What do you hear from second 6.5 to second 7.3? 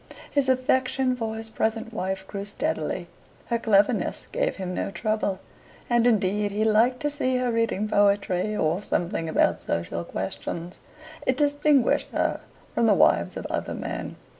he liked to